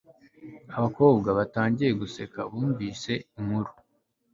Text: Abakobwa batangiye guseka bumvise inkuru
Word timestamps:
Abakobwa 0.77 1.29
batangiye 1.37 1.91
guseka 2.01 2.39
bumvise 2.51 3.11
inkuru 3.39 3.71